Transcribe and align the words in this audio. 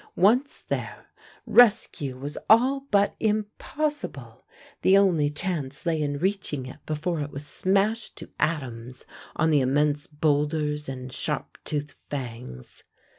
Once 0.15 0.63
there, 0.67 1.09
rescue 1.45 2.17
was 2.17 2.35
all 2.49 2.87
but 2.89 3.15
impossible; 3.19 4.47
the 4.81 4.97
only 4.97 5.29
chance 5.29 5.85
lay 5.85 6.01
in 6.01 6.17
reaching 6.17 6.65
it 6.65 6.83
before 6.87 7.21
it 7.21 7.29
was 7.29 7.45
smashed 7.45 8.15
to 8.15 8.27
atoms 8.39 9.05
on 9.35 9.51
the 9.51 9.61
immense 9.61 10.07
boulders 10.07 10.89
and 10.89 11.13
sharp 11.13 11.55
toothed 11.65 11.93
fangs. 12.09 12.83